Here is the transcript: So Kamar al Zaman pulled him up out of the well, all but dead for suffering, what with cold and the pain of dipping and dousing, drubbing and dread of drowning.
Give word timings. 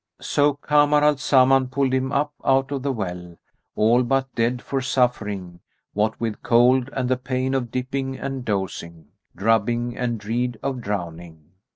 So 0.19 0.55
Kamar 0.55 1.03
al 1.03 1.17
Zaman 1.17 1.67
pulled 1.67 1.93
him 1.93 2.11
up 2.11 2.33
out 2.43 2.71
of 2.71 2.81
the 2.81 2.91
well, 2.91 3.35
all 3.75 4.01
but 4.01 4.33
dead 4.33 4.59
for 4.59 4.81
suffering, 4.81 5.59
what 5.93 6.19
with 6.19 6.41
cold 6.41 6.89
and 6.93 7.07
the 7.07 7.17
pain 7.17 7.53
of 7.53 7.69
dipping 7.69 8.17
and 8.17 8.43
dousing, 8.43 9.09
drubbing 9.35 9.95
and 9.95 10.19
dread 10.19 10.57
of 10.63 10.81
drowning. 10.81 11.51